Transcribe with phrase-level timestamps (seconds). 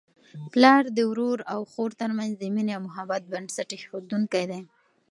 [0.51, 4.61] پلار د ورور او خور ترمنځ د مینې او محبت بنسټ ایښودونکی دی.